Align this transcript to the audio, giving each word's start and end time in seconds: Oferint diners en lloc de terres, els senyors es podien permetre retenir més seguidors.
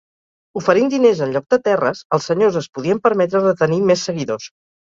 Oferint 0.61 0.89
diners 0.93 1.21
en 1.25 1.35
lloc 1.35 1.45
de 1.55 1.59
terres, 1.67 2.03
els 2.19 2.31
senyors 2.31 2.59
es 2.65 2.71
podien 2.79 3.03
permetre 3.07 3.45
retenir 3.47 3.81
més 3.93 4.09
seguidors. 4.11 4.53